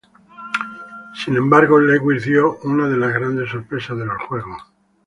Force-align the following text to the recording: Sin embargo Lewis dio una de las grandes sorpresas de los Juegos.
Sin 1.13 1.35
embargo 1.37 1.79
Lewis 1.79 2.25
dio 2.25 2.57
una 2.63 2.89
de 2.89 2.97
las 2.97 3.13
grandes 3.13 3.51
sorpresas 3.51 3.95
de 3.99 4.07
los 4.07 4.19
Juegos. 4.23 4.59